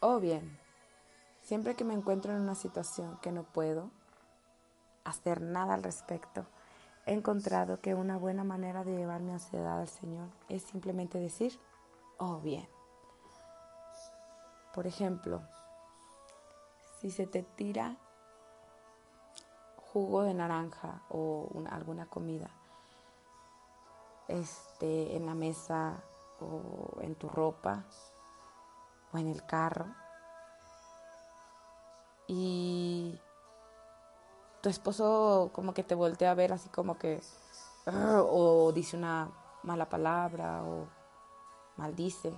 [0.00, 0.58] O bien,
[1.40, 3.90] siempre que me encuentro en una situación que no puedo
[5.04, 6.44] hacer nada al respecto,
[7.06, 11.58] he encontrado que una buena manera de llevar mi ansiedad al Señor es simplemente decir,
[12.18, 12.68] oh bien.
[14.74, 15.40] Por ejemplo,
[17.00, 17.96] si se te tira
[19.76, 22.50] jugo de naranja o alguna comida
[24.28, 26.02] este, en la mesa
[26.40, 27.86] o en tu ropa
[29.18, 29.86] en el carro
[32.26, 33.20] y
[34.60, 37.20] tu esposo como que te voltea a ver así como que
[37.86, 39.30] o dice una
[39.62, 40.88] mala palabra o
[41.76, 42.32] maldice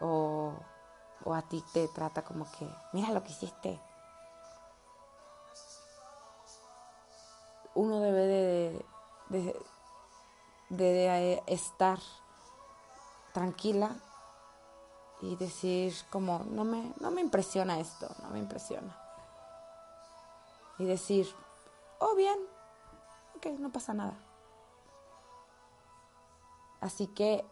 [0.00, 0.54] o,
[1.32, 3.80] a ti te trata como que mira lo que hiciste.
[7.74, 8.86] Uno debe de,
[9.28, 9.62] de,
[10.68, 11.98] de estar
[13.32, 13.96] tranquila
[15.22, 19.02] y decir como no me, no me impresiona esto, no me impresiona
[20.78, 21.28] y decir,
[22.00, 22.38] oh bien,
[23.36, 24.16] ok, no pasa nada.
[26.80, 27.44] Así que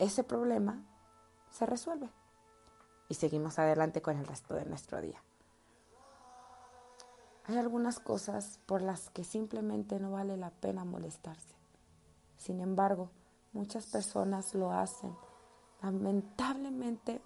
[0.00, 0.82] ese problema
[1.52, 2.10] se resuelve
[3.08, 5.22] y seguimos adelante con el resto de nuestro día.
[7.46, 11.54] Hay algunas cosas por las que simplemente no vale la pena molestarse.
[12.38, 13.10] Sin embargo,
[13.52, 15.14] muchas personas lo hacen.
[15.84, 17.20] Lamentablemente,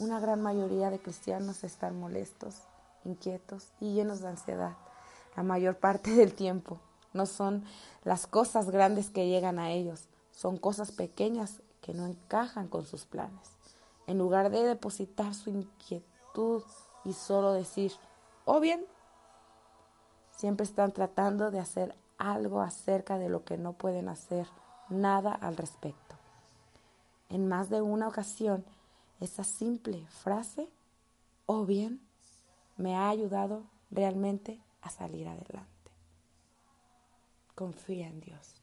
[0.00, 2.62] una gran mayoría de cristianos están molestos
[3.04, 4.76] inquietos y llenos de ansiedad
[5.36, 6.80] la mayor parte del tiempo.
[7.12, 7.64] No son
[8.02, 13.04] las cosas grandes que llegan a ellos, son cosas pequeñas que no encajan con sus
[13.04, 13.52] planes.
[14.08, 16.64] En lugar de depositar su inquietud
[17.04, 17.92] y solo decir,
[18.44, 18.84] oh bien,
[20.32, 24.48] siempre están tratando de hacer algo acerca de lo que no pueden hacer
[24.88, 26.07] nada al respecto.
[27.28, 28.64] En más de una ocasión,
[29.20, 30.68] esa simple frase,
[31.46, 32.00] oh bien,
[32.76, 35.68] me ha ayudado realmente a salir adelante.
[37.54, 38.62] Confía en Dios.